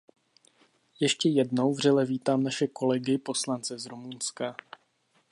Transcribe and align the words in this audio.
Ještě 0.99 1.29
jednou 1.29 1.73
vřele 1.73 2.05
vítám 2.05 2.43
naše 2.43 2.67
kolegy 2.67 3.17
poslance 3.17 3.79
z 3.79 3.85
Rumunska. 3.85 4.55